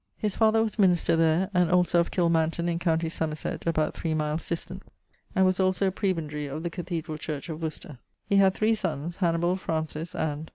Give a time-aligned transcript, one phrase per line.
[0.17, 3.07] His father was minister there, and also of Kilmanton in com.
[3.07, 4.81] Somerset about 3 miles distant,
[5.35, 7.99] and was also a prebendary of the Cathedrall Church of Worcester.
[8.27, 10.49] He had three sonnes, Hannibal, Francis, and....